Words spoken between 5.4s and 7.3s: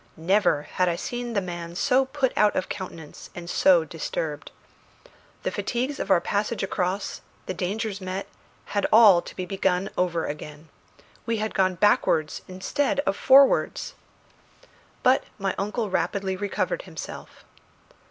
The fatigues of our passage across,